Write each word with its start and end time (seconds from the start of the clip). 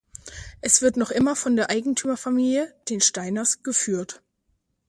Es 0.61 0.81
wird 0.81 0.97
noch 0.97 1.11
immer 1.11 1.35
von 1.35 1.55
der 1.55 1.69
Eigentümerfamilie, 1.69 2.73
den 2.89 3.01
Steiners, 3.01 3.61
geführt. 3.61 4.23